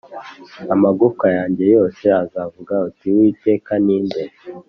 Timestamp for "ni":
3.85-3.97